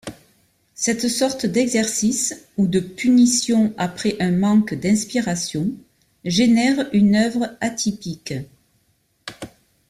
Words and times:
Cette 0.73 1.07
sorte 1.07 1.45
d'exercice, 1.45 2.47
ou 2.57 2.65
de 2.65 2.79
punition 2.79 3.71
après 3.77 4.15
un 4.19 4.31
manque 4.31 4.73
d’inspiration, 4.73 5.73
génère 6.25 6.89
une 6.91 7.15
œuvre 7.15 7.55
atypique. 7.61 8.33